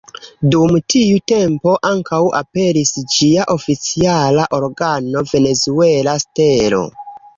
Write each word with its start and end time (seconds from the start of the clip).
Dum 0.53 0.71
tiu 0.93 1.19
tempo 1.31 1.73
ankaŭ 1.89 2.21
aperis 2.39 2.93
ĝia 3.17 3.45
oficiala 3.59 4.47
organo 4.61 5.23
"Venezuela 5.35 6.17
Stelo". 6.25 6.83